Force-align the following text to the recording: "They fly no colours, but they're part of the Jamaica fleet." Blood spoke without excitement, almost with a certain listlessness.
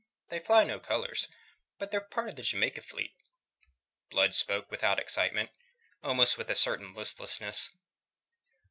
"They 0.29 0.39
fly 0.39 0.63
no 0.63 0.79
colours, 0.79 1.27
but 1.77 1.91
they're 1.91 2.01
part 2.01 2.27
of 2.29 2.35
the 2.35 2.41
Jamaica 2.41 2.81
fleet." 2.81 3.13
Blood 4.09 4.33
spoke 4.33 4.71
without 4.71 4.97
excitement, 4.97 5.51
almost 6.03 6.39
with 6.39 6.49
a 6.49 6.55
certain 6.55 6.95
listlessness. 6.95 7.71